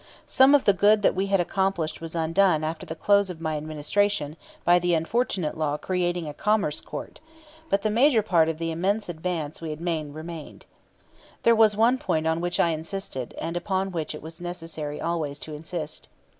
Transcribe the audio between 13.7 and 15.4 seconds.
which it is necessary always